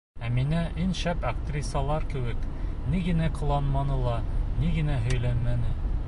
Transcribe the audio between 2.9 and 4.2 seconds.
ни генә ҡыланманы ла,